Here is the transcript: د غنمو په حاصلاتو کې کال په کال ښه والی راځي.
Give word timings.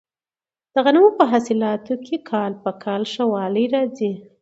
د 0.73 0.75
غنمو 0.85 1.09
په 1.19 1.23
حاصلاتو 1.31 1.93
کې 2.05 2.15
کال 2.29 2.51
په 2.63 2.71
کال 2.83 3.01
ښه 3.11 3.23
والی 3.33 3.65
راځي. 3.75 4.11